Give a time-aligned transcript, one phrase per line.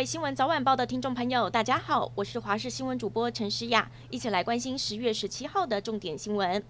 [0.00, 6.64] 位新闻早晚报的听众朋友，大家好，我是华视新闻主播陈诗雅，一起来关心十月十七号的重点新闻。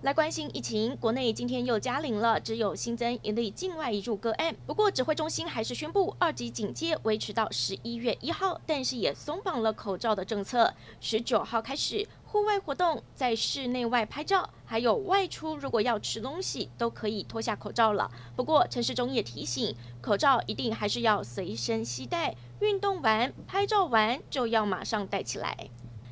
[0.00, 4.56] 来关心疫情，国内今天又加零了，只有新增一例境外移入个案。
[4.66, 12.08] 不过指挥中心还是宣布二级警戒维持到十一月一号，但是也松绑了口罩的政策，十九号开始。
[12.24, 18.10] 户外活动，在室内外拍照，还有外出，如果要吃东西，都可以脱下口罩了。
[18.34, 25.68] 不过陈世忠也提醒，口罩一定还是要随身携带，运动完、拍照完就要马上戴起来。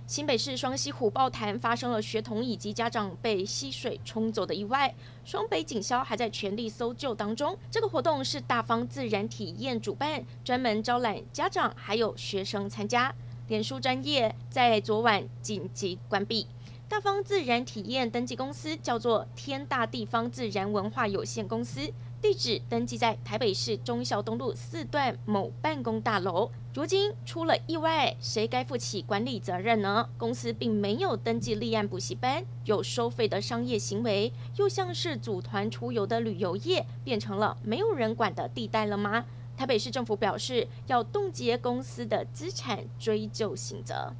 [0.06, 4.94] 新北市双溪虎豹潭发生了学童以及家长被溪水冲走的意外，
[5.24, 7.56] 双北警消还在全力搜救当中。
[7.70, 13.14] 这个活动是大方自然体验主办，专门招揽家长还有学生参加。
[13.48, 16.46] 脸书专业在昨晚紧急关闭。
[16.86, 21.90] 大方自然体验登记公司叫做天大地方自然文化有限公司，
[22.24, 26.50] 地址登记在台北市忠孝东路四段某办公大楼。
[26.72, 30.08] 如今出了意外，谁该负起管理责任呢？
[30.16, 39.26] 公司并没有登记立案补习班，有收费的商业行为，又像是组团出游的旅游业，变成了没有人管的地带了吗？
[39.54, 44.14] 台北市政府表示，要冻结公司的资产，追究刑责。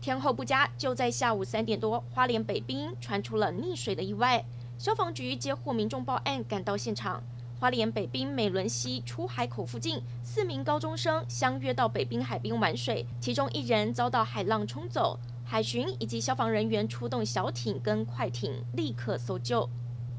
[0.00, 4.46] 天候不佳，就在下午三点多，花莲北滨传出了溺水的意外。
[4.76, 7.22] 消防局接获民众报案，赶到现场。
[7.60, 19.68] 花莲北滨美仑溪出海口附近，四名高中生相约到北滨海滨玩水，其中一人遭到海浪冲走，海巡以及消防人员出动小艇跟快艇，立刻搜救。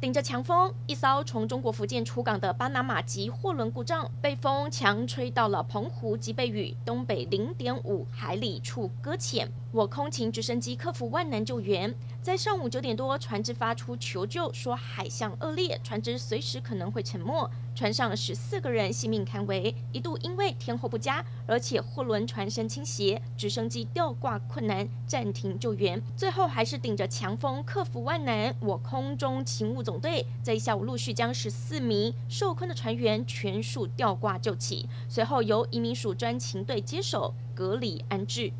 [0.02, 9.50] 顶着强风，一艘从中国福建出港的巴拿马籍货轮故障，被风强吹到了澎湖及北屿东北零点五海里处搁浅。
[9.72, 11.94] 我空勤直升机克服万难救援。
[12.26, 17.48] 在上午九点多，船只发出求救，说海象恶劣，船只随时可能会沉没。
[17.76, 26.02] 船上十四个人性命堪危，一度因为天候不佳，而且货轮船身倾斜，直升机吊挂困难，暂停救援。
[26.18, 28.56] 最后还是顶着强风克服万难。
[28.60, 38.52] 我空中勤务总队在下午陆续将十四名受困的船员全数吊挂救起，随后由移民署专勤队接手隔离安置。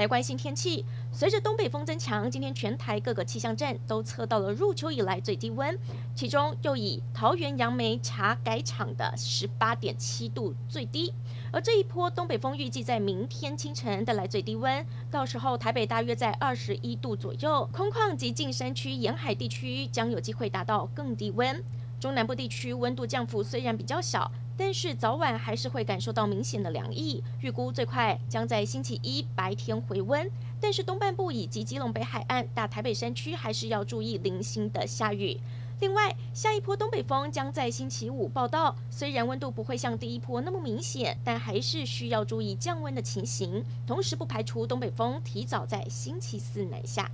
[0.00, 5.78] 来关心天气，随着东北风增强，今天全台各个气象站都测到了入秋以来最低温，
[6.14, 11.12] 其中又以桃园杨梅茶改场的十八点七度最低。
[11.52, 21.62] 而这一波东北风预计在明天清晨带来最低温，到时候台北大约在二十一度左右，空旷及近山区沿海地区将有机会达到更低温。
[22.00, 24.32] 中南部地区温度降幅虽然比较小。
[24.62, 30.30] 但是早晚还是会感受到明显的凉意，预估最快将在星期一白天回温。
[30.60, 35.40] 但是东半部以及基隆北海岸、大台北山区还是要注意零星的下雨。
[35.80, 43.64] 另外，下一波东北风将在星期五报到，虽然温度不会像第一波那么明显，但还是需要注意降温的情形。
[43.86, 47.10] 同时，不排除东北风提早在星期四南下。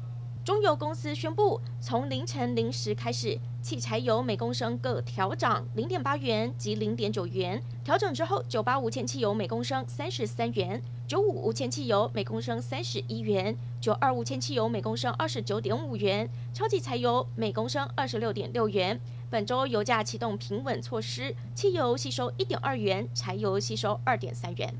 [0.47, 7.61] 中油公司宣布，从凌晨零时开始，汽柴油每公升各调涨零点八元及零点九元。
[7.83, 19.01] 调整之后，九八无铅汽油每公升三十三元，九五无铅汽油每公升三十一元，九二无铅汽油每公升二十九点五元，超级柴油每公升二十六点六元。
[19.29, 24.73] 本周油价启动平稳措施，汽油吸收一点二元，柴油吸收二点三元。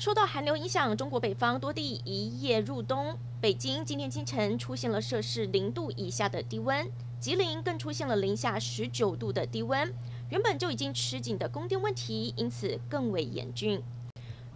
[0.00, 3.18] 受到寒流影响，中国北方多地一夜入冬。
[3.38, 6.90] 北京今天清晨出现了摄氏零度以下的低温，
[7.20, 9.92] 吉林更出现了零下十九度的低温。
[10.30, 13.82] 原本就已经吃紧的供电问题，因此更为严峻。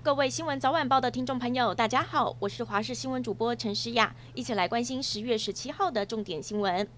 [0.03, 6.89] 各位新闻早晚报的听众朋友，大家好，我是华视新闻主播陈诗雅，一起来关心十月十七号的重点新闻。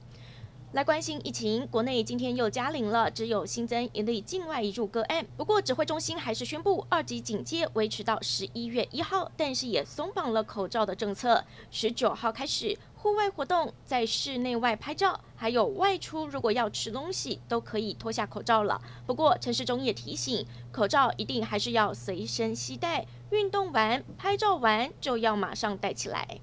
[0.72, 5.25] 来关心疫情，国内今天又加零了，只有新增一例境外移入个案。
[5.37, 11.43] 不过指挥中心还是宣布二级警戒维持到十一月一号，但是也松绑了口罩的政策。
[11.71, 18.82] 十九号开始，户外活动，在室内外拍照，还有外出如果要吃东西，都可以脱下口罩了。
[19.06, 26.41] 不过陈时中也提醒，口罩一定还是要随身携带，运动完、拍照完就要马上戴起来。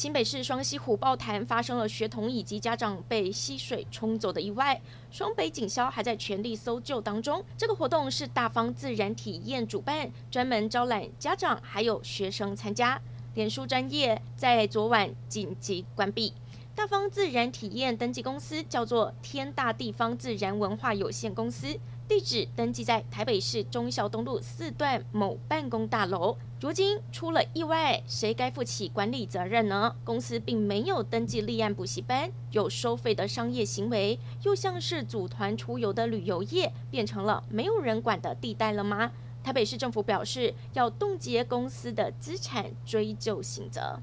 [0.00, 4.80] 新北市双溪虎豹潭发生了学童以及家长被溪水冲走的意外，
[5.10, 7.44] 双北警消还在全力搜救当中。
[7.54, 12.98] 这个活动是大方自然体验主办，专门招揽家长还有学生参加。
[13.34, 16.32] 脸书专业在昨晚紧急关闭。
[16.74, 21.78] 大方自然体验登记公司叫做天大地方自然文化有限公司。
[22.08, 26.38] 地址登记在台北市忠孝东路四段某办公大楼。
[26.60, 29.96] 如今出了意外，谁该负起管理责任呢？
[30.04, 39.10] 公司并没有登记立案补习班，有收费的商业行为，又像是组团出游的旅游业，变成了没有人管的地带了吗？
[39.42, 43.98] 台北市政府表示要冻结公司的资产，追究刑责。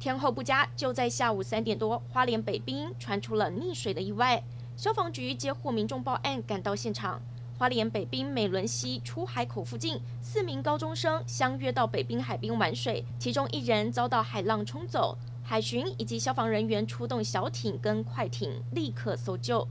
[0.00, 4.42] 天候不佳，就在下午三点多，花莲北滨传出了溺水的意外。
[4.74, 7.20] 消防局接获民众报案，赶到现场。
[7.62, 19.64] 花莲北滨美仑溪出海口附近，四名高中生相约到北滨海滨玩水，其中一人遭到海浪冲走，海巡以及消防人员出动小艇跟快艇，立刻搜救。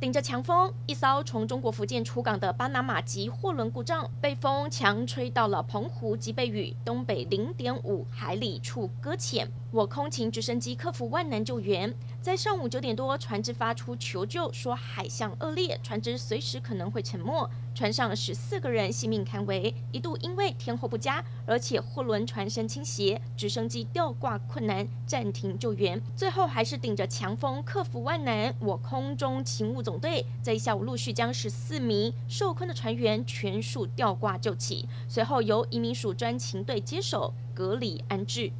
[0.00, 9.46] 顶着强风，一艘从中国福建出港的巴拿马籍货轮故障，被风强吹到了澎湖及北屿东北零点五海里处搁浅。
[9.70, 17.50] 我空勤直升机克服万难救援，在上午九点多，船只发出求救，说海象恶劣，船只随时可能会沉没。
[17.74, 26.00] 船上十四个人性命堪危，一度因为天候不佳，而且货轮船身倾斜，直升机吊挂困难，暂停救援。
[26.16, 28.54] 最后还是顶着强风克服万难。
[28.58, 38.50] 我空中勤务总队在下午陆续将十四名受困的船员全数吊挂救起，随后由移民署专勤队接手隔离安置。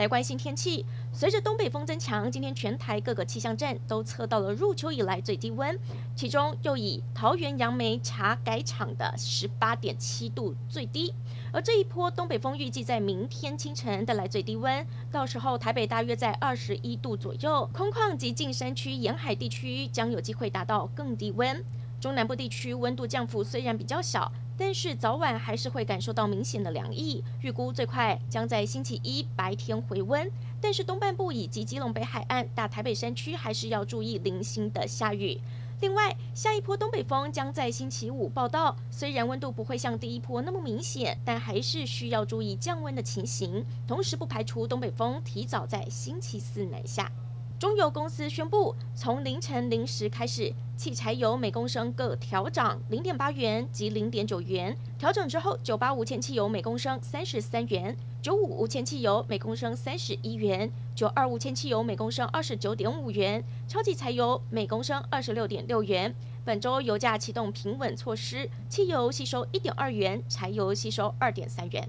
[0.00, 5.78] 来关心天气，随着东北风增强，今天全台各个气象站都测到了入秋以来最低温，
[6.16, 11.12] 其中又以桃园杨梅茶改场的十八点七度最低。
[11.52, 21.62] 而这一波东北风预计在明天清晨带来最低温，到时候台北大约在二十一度左右，空旷及近山区沿海地区将有机会达到更低温。
[22.00, 24.32] 中南部地区温度降幅虽然比较小。
[24.60, 30.30] 但是早晚还是会感受到明显的凉意，预估最快将在星期一白天回温。
[30.60, 35.40] 但是东半部以及基隆北海岸、大台北山区还是要注意零星的下雨。
[35.80, 43.64] 另外，下一波东北风将在星期五报到，虽然温度不会像第一波那么明显，但还是需要注意降温的情形。
[43.88, 47.10] 同时，不排除东北风提早在星期四南下。
[47.60, 54.74] 中油公司宣布，从凌晨零时开始，汽柴油每公升各调涨零点八元及零点九元。
[54.98, 66.14] 调整之后，九八无铅汽油每公升三十三元，九五无铅汽油每公升三十一元，九二无铅汽油每公升二十九点五元，超级柴油每公升二十六点六元。
[66.46, 71.86] 本周油价启动平稳措施，汽油吸收一点二元，柴油吸收二点三元。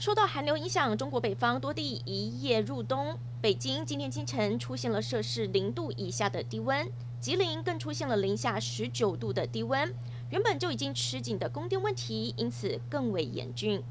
[0.00, 3.18] 受到寒流影响，中国北方多地一夜入冬。
[3.42, 9.94] 北京今天清晨出现了摄氏零度以下的低温，吉林更出现了零下十九度的低温。
[10.30, 13.82] 原本就已经吃紧的供电问题，因此更为严峻。